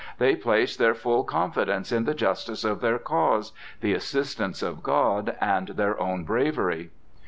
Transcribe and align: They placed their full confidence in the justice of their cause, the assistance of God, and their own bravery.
They 0.17 0.35
placed 0.35 0.79
their 0.79 0.95
full 0.95 1.23
confidence 1.23 1.91
in 1.91 2.05
the 2.05 2.15
justice 2.15 2.63
of 2.63 2.81
their 2.81 2.97
cause, 2.97 3.51
the 3.81 3.93
assistance 3.93 4.63
of 4.63 4.81
God, 4.81 5.37
and 5.39 5.67
their 5.67 6.01
own 6.01 6.23
bravery. 6.23 6.89